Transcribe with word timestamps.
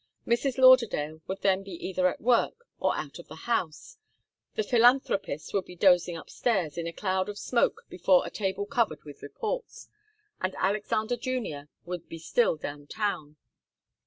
Mrs. 0.25 0.57
Lauderdale 0.57 1.21
would 1.27 1.41
then 1.41 1.61
be 1.61 1.73
either 1.73 2.07
at 2.07 2.19
work 2.19 2.65
or 2.79 2.97
out 2.97 3.19
of 3.19 3.27
the 3.27 3.45
house, 3.45 3.99
the 4.55 4.63
philanthropist 4.63 5.53
would 5.53 5.65
be 5.65 5.75
dozing 5.75 6.17
upstairs 6.17 6.75
in 6.75 6.87
a 6.87 6.91
cloud 6.91 7.29
of 7.29 7.37
smoke 7.37 7.85
before 7.87 8.25
a 8.25 8.31
table 8.31 8.65
covered 8.65 9.03
with 9.03 9.21
reports, 9.21 9.89
and 10.41 10.55
Alexander 10.55 11.17
Junior 11.17 11.69
would 11.85 12.09
be 12.09 12.17
still 12.17 12.55
down 12.57 12.87
town. 12.87 13.35